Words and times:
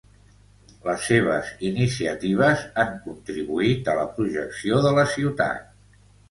Les 0.85 1.01
seves 1.09 1.51
iniciatives 1.69 2.63
han 2.85 2.89
contribuït 3.03 3.93
a 3.95 3.95
la 4.01 4.07
projecció 4.17 4.81
de 4.87 4.95
la 5.01 5.05
ciutat. 5.13 5.71